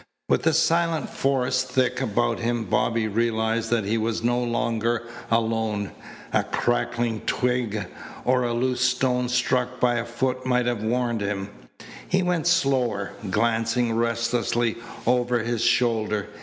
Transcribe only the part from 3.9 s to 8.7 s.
was no longer alone. A crackling twig or a